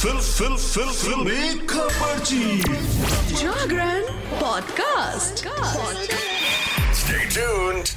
[0.00, 2.58] Fill फिल फिल फिल। खबरची
[3.34, 4.04] Jagran
[4.40, 5.44] podcast.
[7.00, 7.90] Stay tuned.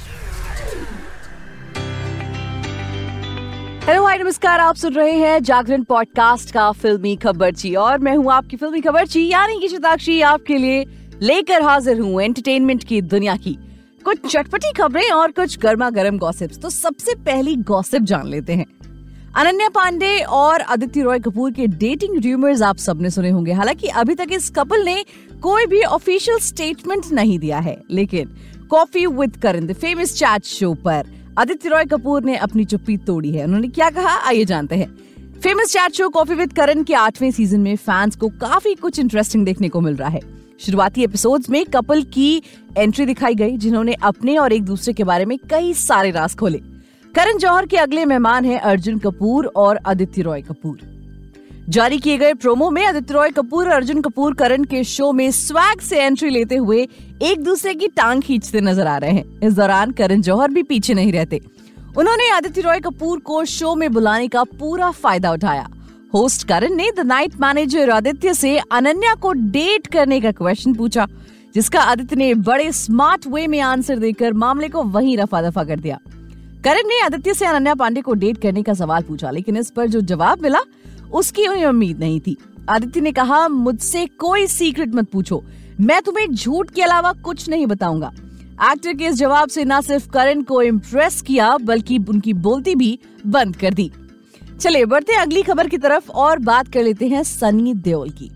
[3.86, 8.32] Hello hi नमस्कार आप सुन रहे हैं जागरण पॉडकास्ट का फिल्मी खबरची और मैं हूँ
[8.32, 10.84] आपकी फिल्मी खबरची यानी कि शताक्षी आपके लिए
[11.22, 13.58] लेकर हाजिर हूँ एंटरटेनमेंट की दुनिया की।
[14.04, 18.66] कुछ चटपटी खबरें और कुछ गर्मा गर्म गॉसिप्स तो सबसे पहली गॉसिप जान लेते हैं।
[19.36, 24.14] अनन्या पांडे और आदित्य रॉय कपूर के डेटिंग र्यूमर्स आप सबने सुने होंगे। हालाँकि अभी
[24.14, 25.04] तक इस कपल ने
[25.42, 28.28] कोई भी ऑफिशियल स्टेटमेंट नहीं दिया है। लेकिन
[28.70, 31.06] Coffee with Karan the famous chat show पर
[31.38, 34.16] आदित्य रॉय कपूर ने अपनी चुप्पी तोड़ी है। उन्होंने क्या कहा?
[34.26, 34.98] आइए जानते हैं।
[35.40, 39.44] Famous chat show Coffee with Karan के आठवें सीज़न में फैंस को काफ़ी कुछ इंटरेस्टिंग
[39.44, 40.20] देखने को मिल रहा है।
[40.60, 42.42] शुरुआती एपिसोड्स में कपल की
[42.78, 46.73] एंट्री दिखाई गई, जिन्होंने अपने और एक दूसरे के बारे में कई सारे राज खोले।
[47.16, 50.78] करण जौहर के अगले मेहमान हैं अर्जुन कपूर और आदित्य रॉय कपूर।
[51.68, 55.30] जारी किए गए प्रोमो में आदित्य रॉय कपूर और अर्जुन कपूर करण के शो में
[55.30, 56.80] स्वैग से एंट्री लेते हुए
[57.22, 60.94] एक दूसरे की टांग खींचते नज़र आ रहे हैं। इस दौरान करण जौहर भी पीछे
[60.94, 61.40] नहीं रहते।
[61.96, 65.68] उन्होंने आदित्य रॉय कपूर को शो में बुलाने का पूरा फ़ायदा उठाया।
[66.14, 71.06] होस्ट करण ने द नाइट मैनेजर आदित्य से अनन्या को डेट करने का क्वेश्चन पूछा,
[71.54, 75.80] जिसका आदित्य ने बड़े स्मार्ट वे में आंसर देकर मामले को वहीं रफा दफ़ा कर
[75.80, 75.98] दिया।
[76.64, 79.88] करण ने आदित्य से अनन्या पांडे को डेट करने का सवाल पूछा, लेकिन इस पर
[79.88, 80.58] जो जवाब मिला,
[81.12, 82.36] उसकी उन्हें उम्मीद नहीं थी।
[82.68, 85.44] आदित्य ने कहा, मुझसे कोई सीक्रेट मत पूछो।
[85.80, 88.12] मैं तुम्हें झूठ के अलावा कुछ नहीं बताऊँगा।
[88.72, 92.98] एक्टर के इस जवाब से न सिर्फ़ करण को इम्प्रेस किया, बल्कि उनकी बोलती भी
[93.26, 93.92] बंद कर दी।
[94.60, 98.30] चलिए, बढ़ते अगली खबर की तरफ़ और बात कर लेते हैं सनी देओल की।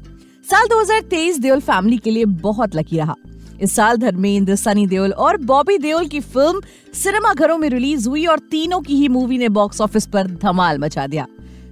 [0.51, 3.15] साल 2023 देओल फैमिली के लिए बहुत लकी रहा।
[3.61, 6.61] इस साल धर्मेंद्र, सनी देओल और बॉबी देओल की फ़िल्म
[6.95, 10.78] सिनेमा घरों में रिलीज़ हुई और तीनों की ही मूवी ने बॉक्स ऑफ़िस पर धमाल
[10.78, 11.27] मचा दिया।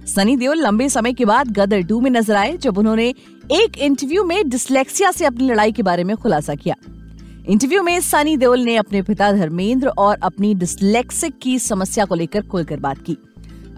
[0.07, 3.07] सनी देओल लंबे समय के बाद गदर टू में नज़र आए, जब उन्होंने
[3.53, 6.75] एक इंटरव्यू में डिसलेक्सिया से अपनी लड़ाई के बारे में खुलासा किया।
[7.47, 12.41] इंटरव्यू में सनी देओल ने अपने पिता धर्मेंद्र और अपनी डिसलेक्सिक की समस्या को लेकर
[12.43, 13.17] खुलकर बात की।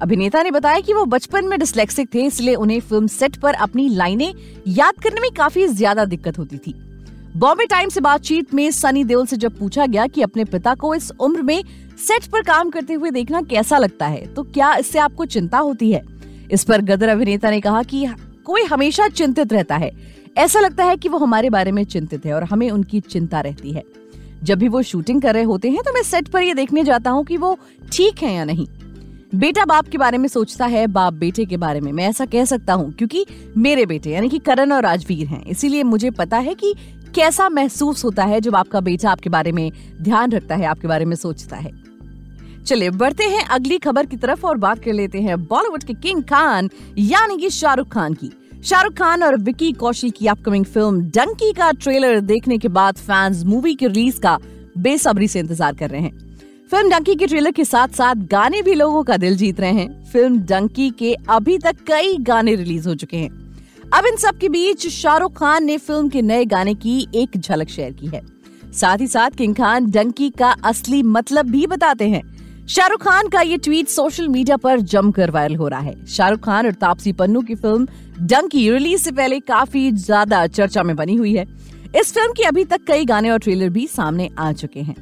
[0.02, 3.88] अभिनेता ने बताया कि वो बचपन में डिसलेक्सिक थे, इसलिए उन्हें फ़िल्म सेट पर अपनी
[3.90, 4.34] लाइनें
[4.68, 6.74] याद करने में काफ़ी ज़्यादा दिक्कत होती थी।
[7.38, 10.94] बॉम्बे टाइम से बातचीत में सनी देओल से जब पूछा गया कि अपने पिता को
[10.95, 11.63] इस उम्र में
[11.97, 15.91] सेट पर काम करते हुए देखना कैसा लगता है तो क्या इससे आपको चिंता होती
[15.91, 16.01] है?
[16.51, 18.06] इस पर गदर अभिनेता ने कहा कि
[18.45, 19.91] कोई हमेशा चिंतित रहता है।
[20.38, 23.72] ऐसा लगता है कि वो हमारे बारे में चिंतित है और हमें उनकी चिंता रहती
[23.72, 23.84] है।
[24.44, 27.11] जब भी वो शूटिंग कर रहे होते हैं तो मैं सेट पर ये देखने जाता
[27.11, 27.57] हूँ कि वो
[27.94, 28.67] ठीक है या नहीं।
[29.35, 32.46] बेटा बाप के बारे में सोचता है, बाप बेटे के बारे में। मैं ऐसा कह
[32.46, 33.25] सकता हूँ, क्योंकि
[33.57, 36.73] मेरे बेटे, यानी कि करण और राजवीर हैं। इसीलिए मुझे पता है कि
[37.16, 39.72] कैसा महसूस होता है जब आपका बेटा आपके बारे में
[40.02, 41.72] ध्यान रखता है, आपके बारे में सोचता है?
[42.66, 46.24] चलिए, बढ़ते हैं अगली खबर की तरफ़ और बात कर लेते हैं बॉलीवुड के किंग
[46.24, 48.31] खान, यानी कि शाहरुख खान की।
[48.64, 53.44] शाहरुख खान और विकी कौशल की अपकमिंग फ़िल्म डंकी का ट्रेलर देखने के बाद फैंस
[53.44, 54.38] मूवी की रिलीज़ का
[54.78, 56.18] बेसब्री से इंतज़ार कर रहे हैं।
[56.72, 60.03] फ़िल्म डंकी के ट्रेलर के साथ साथ गाने भी लोगों का दिल जीत रहे हैं।
[60.06, 63.49] फ़िल्म डंकी के अभी तक कई गाने रिलीज़ हो चुके हैं।
[63.92, 67.70] अब इन सब के बीच शाहरुख खान ने फ़िल्म के नए गाने की एक झलक
[67.70, 68.22] शेयर की है।
[68.72, 72.22] साथ ही साथ किंग खान डंकी का असली मतलब भी बताते हैं।
[72.68, 76.66] शाहरुख खान का ये ट्वीट सोशल मीडिया पर जमकर वायरल हो रहा है। शाहरुख खान
[76.66, 77.88] और तापसी पन्नू की फ़िल्म
[78.24, 81.46] डंकी रिलीज़ से पहले काफ़ी ज़्यादा चर्चा में बनी हुई है।
[81.96, 84.96] इस फ़िल्म के अभी तक कई गाने और ट्रेलर भी सामने आ चुके हैं।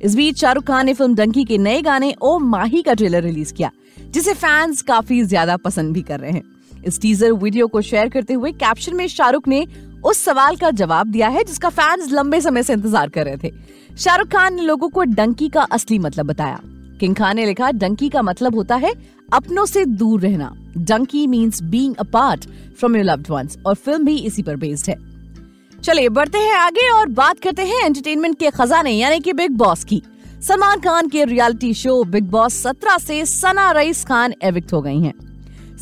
[0.00, 3.52] इस बीच शाहरुख खान ने फ़िल्म डंकी के नए गाने ओ माही का ट्रेलर रिलीज़
[3.52, 6.42] किया, जिसे फैंस काफ़ी ज़्यादा पसंद भी कर रहे हैं।
[6.86, 9.66] इस टीजर वीडियो को शेयर करते हुए कैप्शन में शाहरुख ने
[10.04, 13.52] उस सवाल का जवाब दिया है जिसका फैंस लंबे समय से इंतज़ार कर रहे थे।
[13.96, 16.60] शाहरुख खान ने लोगों को डंकी का असली मतलब बताया।
[17.00, 18.92] किंग खान ने लिखा, डंकी का मतलब होता है
[19.32, 22.44] अपनों से दूर रहना। Dunki means being apart
[22.78, 24.96] from your loved ones और फ़िल्म भी इसी पर बेस्ड है।
[25.82, 29.84] चलिए, बढ़ते हैं आगे और बात करते हैं एंटरटेनमेंट के खजाने, यानी कि बिग बॉस
[29.84, 30.02] की।
[30.42, 35.00] सलमान खान के रियलिटी शो बिग बॉस 17 से सना रईस खान एविक्ट हो गई
[35.00, 35.12] हैं।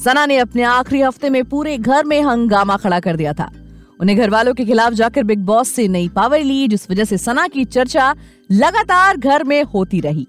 [0.05, 3.51] सना ने अपने आखिरी हफ़्ते में पूरे घर में हंगामा खड़ा कर दिया था।
[4.01, 7.19] उन्हें घर वालों के खिलाफ जाकर बिग बॉस से नई पावर ली, जिस वजह से
[7.19, 8.15] सना की चर्चा
[8.53, 10.27] लगातार घर में होती रही।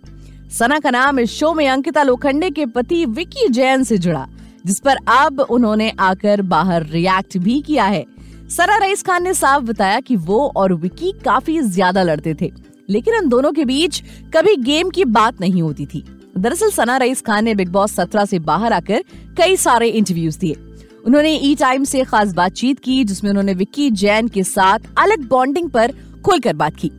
[0.51, 4.25] सना का नाम इस शो में अंकिता लोखंडे के पति विकी जैन से जुड़ा,
[4.65, 8.05] जिस पर अब उन्होंने आकर बाहर रिएक्ट भी किया है।
[8.49, 12.51] सना रईस खान ने साफ़ बताया कि वो और विकी काफ़ी ज़्यादा लड़ते थे,
[12.89, 14.03] लेकिन उन दोनों के बीच
[14.35, 16.05] कभी गेम की बात नहीं होती थी।
[16.37, 19.03] दरअसल सना रईस खान ने बिग बॉस सत्रह से बाहर आकर
[19.37, 20.55] कई सारे इंटरव्यूज़ दिए।
[21.05, 25.69] उन्होंने ई टाइम से खास बातचीत की, जिसमें उन्होंने विक्की जैन के साथ अलग बॉन्डिंग
[25.69, 25.91] पर
[26.25, 26.91] खुलकर बात की।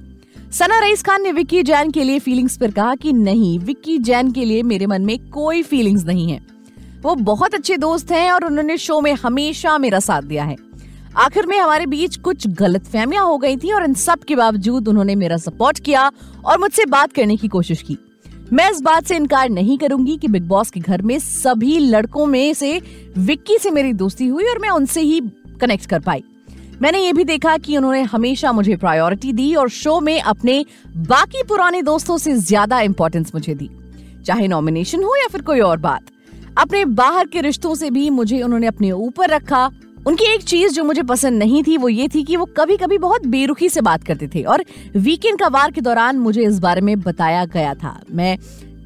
[0.53, 4.33] सना रईस खान ने विक्की जैन के लिए फीलिंग्स पर कहा कि नहीं, विक्की जैन
[4.33, 6.47] के लिए मेरे मन में कोई फीलिंग्स नहीं है।
[7.03, 10.57] वो बहुत अच्छे दोस्त हैं और उन्होंने शो में हमेशा मेरा साथ दिया है।
[11.17, 14.89] आखिर में हमारे बीच कुछ गलत फहमियाँ हो गई थी और इन सब के बावजूद
[14.89, 16.13] उन्होंने मेरा सपोर्ट किया
[16.45, 17.99] और मुझसे बात करने की कोशिश की।
[18.53, 22.27] मैं इस बात से इनकार नहीं करूँगी कि बिग बॉस के घर में सभी लड़कों
[22.27, 22.81] में से
[23.19, 25.21] विक्की से मेरी दोस्ती हुई और मैं उनसे ही
[25.61, 26.23] कनेक्ट कर पाई।
[26.83, 30.65] मैंने ये भी देखा कि उन्होंने हमेशा मुझे प्रायोरिटी दी और शो में अपने
[30.97, 33.71] बाकी पुराने दोस्तों से ज़्यादा इंपॉर्टेंस मुझे दी।
[34.27, 36.03] चाहे नॉमिनेशन हो या फिर कोई और बात,
[36.59, 39.69] अपने बाहर के रिश्तों से भी मुझे उन्होंने अपने ऊपर रखा
[40.07, 42.99] उनकी एक चीज़ जो मुझे पसंद नहीं थी, वो ये थी कि वो कभी कभी
[42.99, 44.65] बहुत बेरुखी से बात करते थे और
[44.97, 48.37] वीकेंड का वार के दौरान मुझे इस बारे में बताया गया था। मैं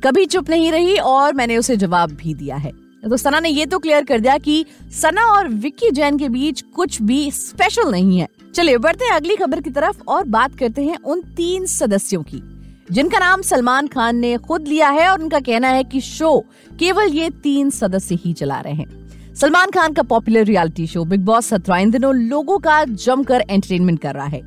[0.05, 2.70] कभी चुप नहीं रही और मैंने उसे जवाब भी दिया है।
[3.05, 6.61] तो सना ने ये तो क्लियर कर दिया कि सना और विक्की जैन के बीच
[6.76, 10.82] कुछ भी स्पेशल नहीं है। चलिए, बढ़ते हैं अगली खबर की तरफ़ और बात करते
[10.82, 12.43] हैं उन तीन सदस्यों की,
[12.91, 16.38] जिनका नाम सलमान खान ने खुद लिया है और उनका कहना है कि शो
[16.79, 18.98] केवल ये तीन सदस्य ही चला रहे हैं।
[19.40, 24.00] सलमान खान का popular reality show Bigg Boss सत्रह इन दिनों लोगों का जमकर एंटरटेनमेंट
[24.00, 24.40] कर रहा है।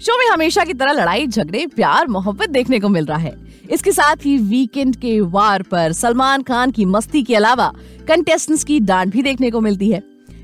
[0.00, 3.32] शो में हमेशा की तरह लड़ाई, झगड़े, प्यार, मोहब्बत देखने को मिल रहा है।
[3.70, 7.70] इसके साथ ही वीकेंड के वार पर सलमान खान की मस्ती के अलावा
[8.08, 10.02] कंटेस्टेंट्स की डांट भी देखने को मिलती है।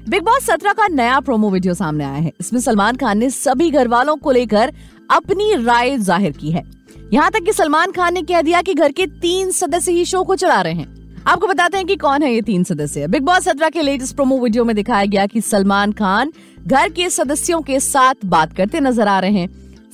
[0.09, 3.71] बिग बॉस सत्रह का नया प्रोमो वीडियो सामने आया है। इसमें सलमान खान ने सभी
[3.71, 4.73] घर वालों को लेकर
[5.11, 6.63] अपनी राय ज़ाहिर की है।
[7.13, 10.23] यहाँ तक कि सलमान खान ने कह दिया कि घर के तीन सदस्य ही शो
[10.25, 13.45] को चला रहे हैं। आपको बताते हैं कि कौन है ये तीन सदस्य। बिग बॉस
[13.45, 16.33] सत्रह के लेटेस्ट प्रोमो वीडियो में दिखाया गया कि सलमान खान
[16.67, 19.49] घर के सदस्यों के साथ बात करते नज़र आ रहे हैं।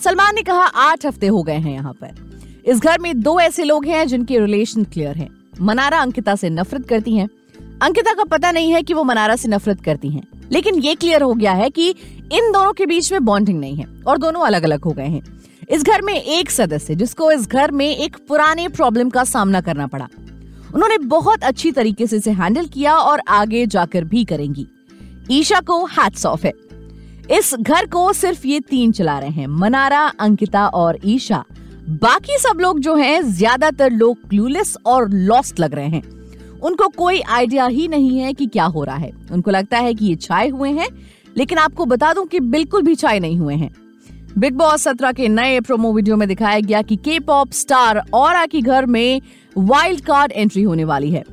[0.04, 3.64] सलमान ने कहा, आठ हफ़्ते हो गए हैं यहाँ पर। इस घर में दो ऐसे
[3.64, 5.28] लोग हैं जिनके रिलेशन क्लियर हैं।
[5.60, 7.28] मनारा अंकिता से नफरत करती हैं।
[7.82, 11.22] अंकिता का पता नहीं है कि वो मनारा से नफरत करती हैं। लेकिन ये क्लियर
[11.22, 11.88] हो गया है कि
[12.32, 15.22] इन दोनों के बीच में बॉन्डिंग नहीं है और दोनों अलग अलग हो गए हैं।
[15.70, 19.86] इस घर में एक सदस्य, जिसको इस घर में एक पुराने प्रॉब्लम का सामना करना
[19.86, 20.08] पड़ा।
[20.76, 24.66] उन्होंने बहुत अच्छी तरीके से इसे हैंडल किया और आगे जाकर भी करेंगी।
[25.30, 26.52] ईशा को हैट्स ऑफ़ है।
[27.38, 31.44] इस घर को सिर्फ़ ये तीन चला रहे हैं, मनारा, अंकिता और ईशा।
[31.88, 36.02] बाकी सब लोग जो हैं, ज़्यादातर लोग क्लूलेस और लॉस्ट लग रहे हैं।
[36.60, 40.06] उनको कोई आइडिया ही नहीं है कि क्या हो रहा है। उनको लगता है कि
[40.06, 40.88] ये छाए हुए हैं,
[41.36, 43.70] लेकिन आपको बता दूँ कि बिल्कुल भी छाए नहीं हुए हैं।
[44.38, 48.46] बिग बॉस सत्रह के नए प्रोमो वीडियो में दिखाया गया कि के पॉप स्टार और
[48.46, 49.20] के घर में
[49.58, 51.24] वाइल्ड कार्ड एंट्री होने वाली है।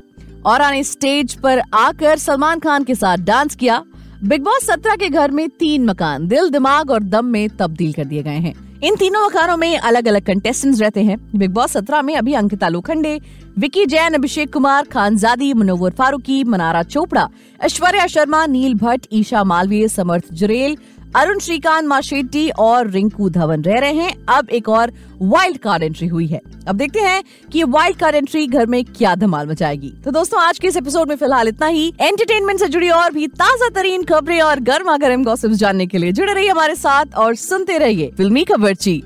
[0.46, 3.84] और ने स्टेज पर आकर सलमान खान के साथ डांस किया।
[4.24, 8.06] बिग बॉस सत्रह के घर में तीन मकान, दिल, दिमाग और दम में तब्दील कर
[8.06, 12.02] दिए गए हैं। इन तीनों मकानों में अलग अलग कंटेस्टेंट्स रहते हैं। बिग बॉस सत्रह
[12.02, 13.22] में अभी अंकिता लोखंडे,
[13.58, 17.30] विकी जैन, अभिषेक कुमार, खानजादी, मनोवर फारूकी, मनारा चोपड़ा,
[17.62, 20.78] ऐश्वर्या शर्मा, नील भट्ट, ईशा मालवीय, समर्थ जुरेल
[21.16, 26.08] अरुण श्रीकांत माशेट्टी और रिंकू धवन रह रहे हैं। अब एक और वाइल्ड कार्ड एंट्री
[26.08, 29.94] हुई है। अब देखते हैं कि ये वाइल्ड कार्ड एंट्री घर में क्या धमाल मचाएगी।
[30.06, 33.28] तो दोस्तों, आज के इस एपिसोड में फ़िलहाल इतना ही। एंटरटेनमेंट से जुड़ी और भी
[33.30, 37.36] ताज़ा तरीन खबरें और गर्मा गर्म गॉसिप्स जानने के लिए जुड़े रहिए हमारे साथ और
[37.38, 39.02] सुनते रहिए फिल्मी खबर ची।